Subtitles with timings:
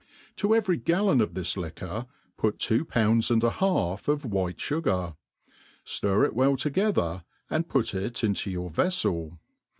[0.37, 4.81] To every gallon of this liqupr, put two pounds and a half of white fu*
[4.81, 5.15] gar,
[5.85, 9.37] fiir it well together, and put it into your veflel.